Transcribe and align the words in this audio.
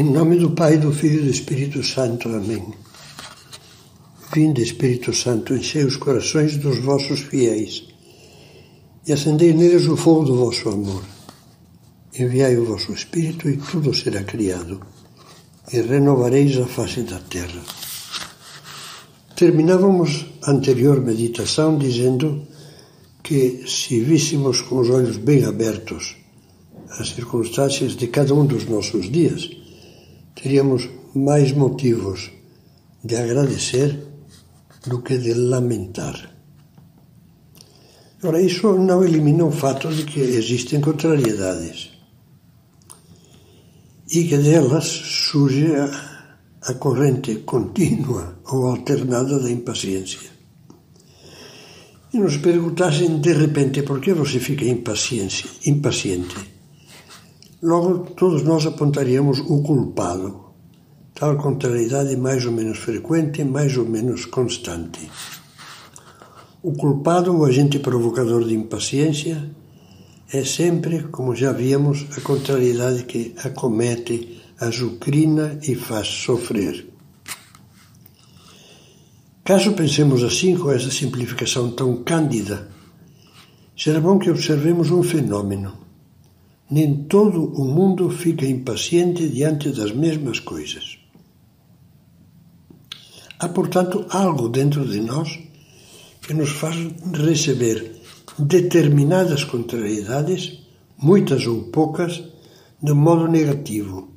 Em 0.00 0.04
nome 0.04 0.38
do 0.38 0.52
Pai, 0.52 0.78
do 0.78 0.90
Filho 0.92 1.20
e 1.20 1.24
do 1.24 1.30
Espírito 1.30 1.82
Santo. 1.84 2.26
Amém. 2.30 2.64
Vinde, 4.32 4.62
Espírito 4.62 5.12
Santo, 5.12 5.54
enchei 5.54 5.84
os 5.84 5.98
corações 5.98 6.56
dos 6.56 6.78
vossos 6.78 7.20
fiéis 7.20 7.84
e 9.06 9.12
acendei 9.12 9.52
neles 9.52 9.86
o 9.86 9.98
fogo 9.98 10.24
do 10.24 10.36
vosso 10.36 10.70
amor. 10.70 11.04
Enviai 12.18 12.56
o 12.56 12.64
vosso 12.64 12.94
Espírito 12.94 13.46
e 13.50 13.58
tudo 13.58 13.92
será 13.92 14.24
criado, 14.24 14.80
e 15.70 15.82
renovareis 15.82 16.56
a 16.56 16.64
face 16.64 17.02
da 17.02 17.18
terra. 17.18 17.60
Terminávamos 19.36 20.24
a 20.44 20.52
anterior 20.52 20.98
meditação 21.02 21.76
dizendo 21.76 22.48
que, 23.22 23.64
se 23.68 24.00
víssemos 24.00 24.62
com 24.62 24.78
os 24.78 24.88
olhos 24.88 25.18
bem 25.18 25.44
abertos 25.44 26.16
as 26.98 27.10
circunstâncias 27.10 27.94
de 27.94 28.06
cada 28.06 28.32
um 28.34 28.46
dos 28.46 28.64
nossos 28.64 29.10
dias, 29.10 29.59
teríamos 30.42 30.88
mais 31.14 31.52
motivos 31.52 32.30
de 33.04 33.16
agradecer 33.16 33.98
do 34.86 35.02
que 35.02 35.18
de 35.18 35.34
lamentar. 35.34 36.16
Ora, 38.22 38.40
isso 38.40 38.72
não 38.74 39.02
elimina 39.02 39.44
o 39.44 39.50
fato 39.50 39.88
de 39.88 40.04
que 40.04 40.20
existem 40.20 40.80
contrariedades 40.80 41.90
e 44.10 44.24
que 44.24 44.36
delas 44.36 44.86
surge 44.86 45.74
a, 45.74 45.86
a 46.62 46.74
corrente 46.74 47.36
contínua 47.36 48.40
ou 48.46 48.66
alternada 48.66 49.38
da 49.38 49.50
impaciência. 49.50 50.30
E 52.12 52.18
nos 52.18 52.36
perguntassem 52.38 53.20
de 53.20 53.32
repente 53.32 53.82
por 53.82 54.00
que 54.00 54.12
você 54.12 54.40
fica 54.40 54.64
impaciente, 54.64 55.48
impaciente 55.64 56.59
Logo, 57.62 58.10
todos 58.16 58.42
nós 58.42 58.64
apontaríamos 58.64 59.40
o 59.40 59.60
culpado. 59.62 60.46
Tal 61.12 61.36
contrariedade 61.36 62.16
mais 62.16 62.46
ou 62.46 62.52
menos 62.52 62.78
frequente, 62.78 63.44
mais 63.44 63.76
ou 63.76 63.84
menos 63.84 64.24
constante. 64.24 65.10
O 66.62 66.72
culpado, 66.72 67.36
o 67.36 67.44
agente 67.44 67.78
provocador 67.78 68.44
de 68.44 68.54
impaciência, 68.54 69.50
é 70.32 70.42
sempre, 70.42 71.02
como 71.08 71.36
já 71.36 71.52
vimos, 71.52 72.06
a 72.16 72.22
contrariedade 72.22 73.04
que 73.04 73.34
acomete, 73.44 74.40
azucrina 74.58 75.58
e 75.62 75.74
faz 75.74 76.08
sofrer. 76.08 76.88
Caso 79.44 79.72
pensemos 79.74 80.24
assim, 80.24 80.56
com 80.56 80.72
essa 80.72 80.90
simplificação 80.90 81.72
tão 81.72 82.02
cândida, 82.04 82.70
será 83.76 84.00
bom 84.00 84.18
que 84.18 84.30
observemos 84.30 84.90
um 84.90 85.02
fenômeno 85.02 85.89
nem 86.70 87.04
todo 87.04 87.52
o 87.60 87.64
mundo 87.64 88.08
fica 88.10 88.46
impaciente 88.46 89.28
diante 89.28 89.70
das 89.70 89.92
mesmas 89.92 90.38
coisas. 90.38 90.98
Há, 93.38 93.48
portanto, 93.48 94.06
algo 94.10 94.48
dentro 94.48 94.86
de 94.86 95.00
nós 95.00 95.38
que 96.20 96.34
nos 96.34 96.50
faz 96.50 96.76
receber 97.12 98.00
determinadas 98.38 99.44
contrariedades, 99.44 100.60
muitas 100.96 101.46
ou 101.46 101.64
poucas, 101.64 102.22
de 102.82 102.92
modo 102.92 103.26
negativo 103.26 104.10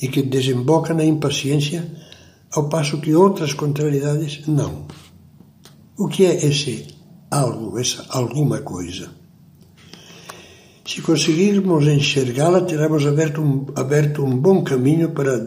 e 0.00 0.08
que 0.08 0.22
desemboca 0.22 0.92
na 0.94 1.04
impaciência, 1.04 1.90
ao 2.52 2.68
passo 2.68 3.00
que 3.00 3.14
outras 3.14 3.52
contrariedades 3.52 4.46
não. 4.46 4.86
O 5.96 6.08
que 6.08 6.24
é 6.24 6.46
esse 6.46 6.86
algo, 7.30 7.78
essa 7.78 8.04
alguma 8.10 8.60
coisa? 8.60 9.23
Se 10.86 11.00
conseguirmos 11.00 11.86
enxergá-la, 11.86 12.60
teremos 12.60 13.06
aberto 13.06 13.40
um, 13.40 13.66
aberto 13.74 14.22
um 14.22 14.36
bom 14.36 14.62
caminho 14.62 15.10
para 15.12 15.38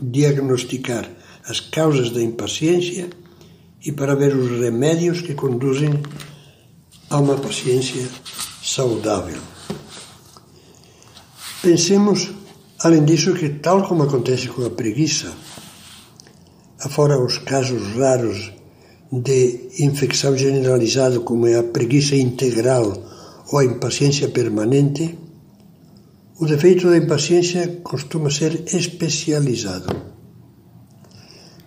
diagnosticar 0.00 1.06
as 1.46 1.60
causas 1.60 2.10
da 2.10 2.22
impaciência 2.22 3.10
e 3.84 3.92
para 3.92 4.14
ver 4.14 4.34
os 4.34 4.58
remédios 4.58 5.20
que 5.20 5.34
conduzem 5.34 5.90
a 7.10 7.18
uma 7.18 7.36
paciência 7.36 8.08
saudável. 8.62 9.38
Pensemos, 11.60 12.30
além 12.80 13.04
disso, 13.04 13.34
que, 13.34 13.50
tal 13.50 13.86
como 13.86 14.04
acontece 14.04 14.48
com 14.48 14.64
a 14.64 14.70
preguiça, 14.70 15.30
afora 16.80 17.22
os 17.22 17.36
casos 17.36 17.94
raros 17.94 18.52
de 19.12 19.68
infecção 19.80 20.36
generalizada, 20.36 21.20
como 21.20 21.46
é 21.46 21.58
a 21.58 21.62
preguiça 21.62 22.16
integral 22.16 23.17
ou 23.50 23.58
a 23.58 23.64
impaciência 23.64 24.28
permanente, 24.28 25.18
o 26.38 26.46
defeito 26.46 26.88
da 26.88 26.96
impaciência 26.96 27.80
costuma 27.82 28.30
ser 28.30 28.64
especializado. 28.72 29.88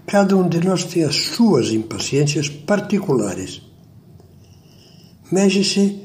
Cada 0.06 0.36
um 0.38 0.48
de 0.48 0.60
nós 0.60 0.86
tem 0.86 1.04
as 1.04 1.16
suas 1.16 1.72
impaciências 1.72 2.50
particulares. 2.50 3.62
Mexe-se 5.32 6.00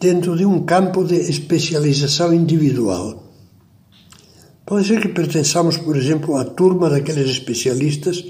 dentro 0.00 0.36
de 0.36 0.44
um 0.44 0.64
campo 0.64 1.04
de 1.04 1.16
especialização 1.16 2.32
individual. 2.34 3.24
Pode 4.66 4.86
ser 4.86 5.00
que 5.00 5.08
pertençamos, 5.08 5.78
por 5.78 5.96
exemplo, 5.96 6.36
à 6.36 6.44
turma 6.44 6.90
daqueles 6.90 7.30
especialistas 7.30 8.24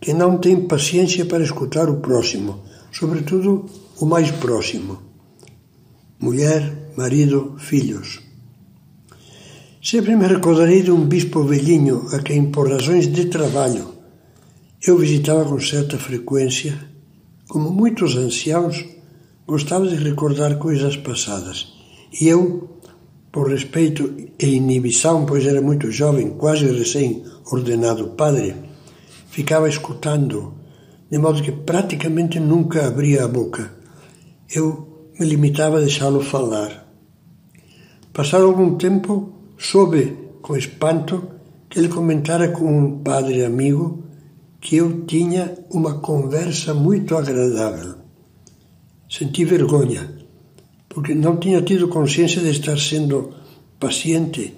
que 0.00 0.12
não 0.12 0.38
têm 0.38 0.68
paciência 0.68 1.26
para 1.26 1.42
escutar 1.42 1.90
o 1.90 1.96
próximo, 1.96 2.60
sobretudo 2.92 3.66
o 3.98 4.06
mais 4.06 4.30
próximo 4.30 5.13
mulher, 6.24 6.92
marido, 6.96 7.56
filhos. 7.58 8.22
Sempre 9.82 10.16
me 10.16 10.26
recordarei 10.26 10.82
de 10.82 10.90
um 10.90 11.04
bispo 11.06 11.44
velhinho 11.44 12.08
a 12.12 12.18
quem, 12.20 12.50
por 12.50 12.66
razões 12.70 13.06
de 13.12 13.26
trabalho, 13.26 13.92
eu 14.86 14.96
visitava 14.96 15.44
com 15.44 15.60
certa 15.60 15.98
frequência. 15.98 16.78
Como 17.46 17.70
muitos 17.70 18.16
anciãos, 18.16 18.82
gostava 19.46 19.86
de 19.86 19.96
recordar 19.96 20.56
coisas 20.56 20.96
passadas. 20.96 21.74
E 22.18 22.26
eu, 22.26 22.70
por 23.30 23.50
respeito 23.50 24.14
e 24.38 24.46
inibição, 24.46 25.26
pois 25.26 25.44
era 25.44 25.60
muito 25.60 25.90
jovem, 25.90 26.30
quase 26.30 26.64
recém-ordenado 26.64 28.08
padre, 28.16 28.54
ficava 29.28 29.68
escutando, 29.68 30.54
de 31.10 31.18
modo 31.18 31.42
que 31.42 31.52
praticamente 31.52 32.40
nunca 32.40 32.86
abria 32.86 33.24
a 33.24 33.28
boca. 33.28 33.74
Eu 34.50 34.93
me 35.18 35.26
limitava 35.26 35.78
a 35.78 35.80
deixá-lo 35.80 36.20
falar. 36.20 36.86
Passado 38.12 38.44
algum 38.46 38.76
tempo, 38.76 39.32
soube 39.58 40.16
com 40.42 40.56
espanto 40.56 41.28
que 41.68 41.78
ele 41.78 41.88
comentara 41.88 42.48
com 42.48 42.66
um 42.66 42.98
padre 43.02 43.44
amigo 43.44 44.04
que 44.60 44.76
eu 44.76 45.04
tinha 45.04 45.56
uma 45.70 45.98
conversa 45.98 46.72
muito 46.72 47.16
agradável. 47.16 47.96
Senti 49.10 49.44
vergonha, 49.44 50.10
porque 50.88 51.14
não 51.14 51.36
tinha 51.36 51.60
tido 51.62 51.88
consciência 51.88 52.40
de 52.40 52.50
estar 52.50 52.78
sendo 52.78 53.34
paciente 53.78 54.54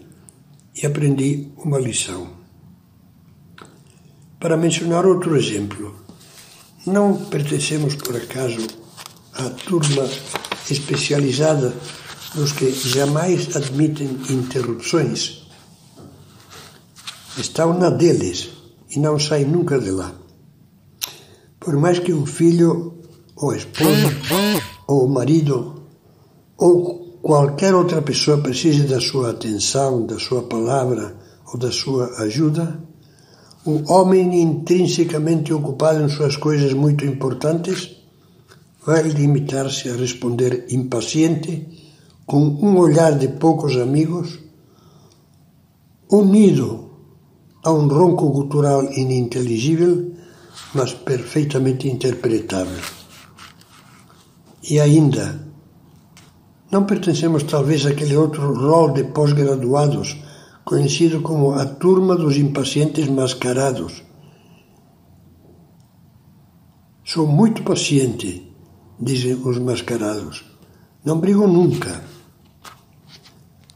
e 0.75 0.87
aprendi 0.87 1.49
uma 1.57 1.79
lição. 1.79 2.29
Para 4.39 4.57
mencionar 4.57 5.07
outro 5.07 5.37
exemplo, 5.37 5.97
não 6.87 7.25
pertencemos 7.27 7.97
por 7.97 8.15
acaso 8.17 8.67
à 9.33 9.51
turma 9.51 10.07
especializada 10.73 11.75
nos 12.35 12.53
que 12.53 12.71
jamais 12.71 13.55
admitem 13.57 14.19
interrupções. 14.31 15.47
Estão 17.39 17.79
na 17.79 17.91
deles 17.91 18.49
e 18.91 18.99
não 18.99 19.19
saem 19.19 19.47
nunca 19.47 19.79
de 19.79 19.91
lá. 19.91 20.13
Por 21.59 21.77
mais 21.77 21.99
que 21.99 22.13
o 22.13 22.25
filho, 22.27 22.95
ou 23.35 23.51
a 23.51 23.57
esposa, 23.57 24.13
ou 24.87 25.07
o 25.07 25.09
marido, 25.09 25.83
ou 26.57 27.19
qualquer 27.23 27.75
outra 27.75 28.01
pessoa 28.03 28.39
precise 28.39 28.85
da 28.85 29.01
sua 29.01 29.31
atenção, 29.31 30.07
da 30.07 30.19
sua 30.19 30.43
palavra 30.43 31.17
ou 31.53 31.59
da 31.59 31.73
sua 31.73 32.07
ajuda, 32.23 32.81
o 33.65 33.93
homem 33.93 34.41
intrinsecamente 34.41 35.53
ocupado 35.53 36.03
em 36.03 36.09
suas 36.09 36.37
coisas 36.37 36.73
muito 36.73 37.05
importantes 37.05 37.96
vai 38.87 39.03
limitar-se 39.03 39.91
a 39.91 39.97
responder 39.97 40.67
impaciente, 40.71 41.67
com 42.25 42.39
um 42.39 42.79
olhar 42.79 43.19
de 43.19 43.27
poucos 43.27 43.77
amigos, 43.77 44.39
unido 46.09 46.89
a 47.65 47.73
um 47.73 47.89
ronco 47.89 48.31
gutural 48.31 48.85
ininteligível, 48.93 50.15
mas 50.73 50.95
perfeitamente 50.95 51.89
interpretável. 51.89 52.81
E 54.71 54.79
ainda, 54.79 55.45
não 56.71 56.85
pertencemos 56.85 57.43
talvez 57.43 57.85
àquele 57.87 58.17
outro 58.17 58.55
rol 58.55 58.93
de 58.93 59.03
pós-graduados, 59.03 60.17
conhecido 60.65 61.23
como 61.23 61.55
a 61.55 61.67
turma 61.67 62.15
dos 62.15 62.37
impacientes 62.37 63.09
mascarados. 63.09 64.05
Sou 67.05 67.27
muito 67.27 67.65
paciente 67.65 68.46
dizem 69.01 69.35
os 69.35 69.59
mascarados. 69.59 70.45
Não 71.05 71.19
brigam 71.19 71.47
nunca, 71.47 72.03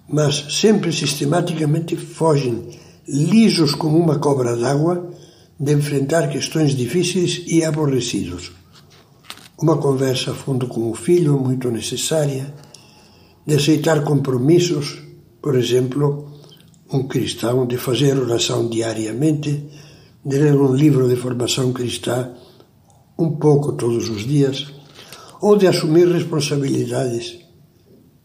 mas 0.09 0.59
sempre 0.59 0.93
sistematicamente 0.93 1.97
fogem 1.97 2.69
lisos 3.07 3.75
como 3.75 3.99
uma 3.99 4.19
cobra 4.19 4.57
d'água, 4.57 5.11
de 5.59 5.73
enfrentar 5.73 6.29
questões 6.29 6.75
difíceis 6.75 7.45
e 7.47 7.65
aborrecidos. 7.65 8.53
Uma 9.61 9.77
conversa 9.77 10.31
a 10.31 10.35
fundo 10.35 10.67
com 10.67 10.91
o 10.91 10.95
filho, 10.95 11.39
muito 11.39 11.71
necessária, 11.71 12.55
de 13.47 13.55
aceitar 13.55 14.03
compromissos, 14.03 14.99
por 15.43 15.55
exemplo, 15.55 16.31
um 16.93 17.07
cristão, 17.07 17.67
de 17.67 17.77
fazer 17.77 18.19
oração 18.19 18.69
diariamente, 18.69 19.69
de 20.25 20.39
ler 20.39 20.55
um 20.55 20.75
livro 20.75 21.09
de 21.09 21.17
formação 21.17 21.73
cristã 21.73 22.33
um 23.19 23.33
pouco 23.33 23.73
todos 23.73 24.09
os 24.09 24.27
dias, 24.27 24.73
ou 25.41 25.57
de 25.57 25.67
assumir 25.67 26.07
responsabilidades, 26.09 27.39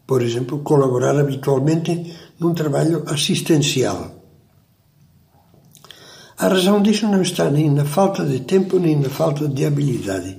por 0.06 0.22
exemplo, 0.22 0.60
colaborar 0.60 1.18
habitualmente 1.18 2.14
num 2.38 2.54
trabalho 2.54 3.02
assistencial. 3.06 4.16
A 6.38 6.48
razão 6.48 6.82
disso 6.82 7.06
não 7.08 7.22
está 7.22 7.50
nem 7.50 7.70
na 7.70 7.84
falta 7.84 8.24
de 8.24 8.40
tempo 8.40 8.78
nem 8.78 8.96
na 8.96 9.08
falta 9.08 9.48
de 9.48 9.64
habilidade, 9.64 10.38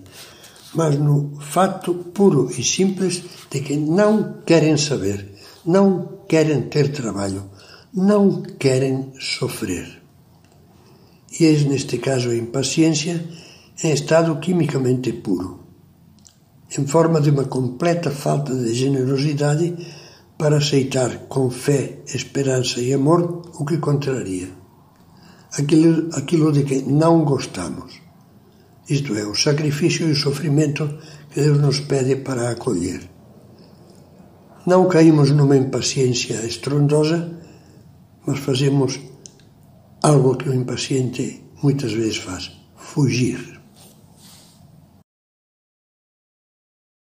mas 0.75 0.95
no 0.97 1.39
fato 1.39 1.95
puro 2.13 2.51
e 2.51 2.63
simples 2.63 3.23
de 3.49 3.61
que 3.61 3.75
não 3.75 4.41
querem 4.45 4.77
saber, 4.77 5.33
não 5.65 6.21
querem 6.27 6.61
ter 6.69 6.91
trabalho, 6.91 7.49
não 7.91 8.43
querem 8.43 9.11
sofrer. 9.19 10.03
E 11.39 11.45
eis 11.45 11.63
neste 11.63 11.97
caso 11.97 12.29
a 12.29 12.35
impaciência 12.35 13.25
em 13.83 13.91
estado 13.91 14.39
quimicamente 14.39 15.11
puro, 15.13 15.66
em 16.77 16.85
forma 16.85 17.19
de 17.19 17.29
uma 17.29 17.45
completa 17.45 18.11
falta 18.11 18.53
de 18.53 18.73
generosidade 18.73 19.75
para 20.37 20.57
aceitar 20.57 21.27
com 21.27 21.49
fé, 21.49 21.99
esperança 22.05 22.79
e 22.79 22.93
amor 22.93 23.51
o 23.59 23.65
que 23.65 23.77
contraria, 23.77 24.49
aquilo, 25.57 26.09
aquilo 26.13 26.51
de 26.51 26.63
que 26.63 26.83
não 26.83 27.23
gostamos, 27.25 27.99
isto 28.87 29.15
é, 29.15 29.25
o 29.25 29.35
sacrifício 29.35 30.07
e 30.07 30.11
o 30.11 30.15
sofrimento 30.15 30.99
que 31.31 31.41
Deus 31.41 31.59
nos 31.59 31.79
pede 31.79 32.17
para 32.17 32.51
acolher. 32.51 33.09
Não 34.65 34.87
caímos 34.87 35.31
numa 35.31 35.57
impaciência 35.57 36.45
estrondosa, 36.45 37.31
mas 38.25 38.39
fazemos 38.39 38.99
algo 40.03 40.35
que 40.35 40.49
o 40.49 40.53
impaciente 40.53 41.43
muitas 41.63 41.93
vezes 41.93 42.17
faz: 42.17 42.51
fugir. 42.75 43.56